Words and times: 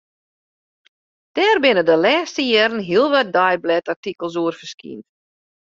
Dêr 1.35 1.57
binne 1.63 1.83
de 1.89 1.95
lêste 2.03 2.41
jierren 2.49 2.81
hiel 2.87 3.05
wat 3.11 3.31
deiblêdartikels 3.35 4.35
oer 4.41 4.53
ferskynd. 4.59 5.05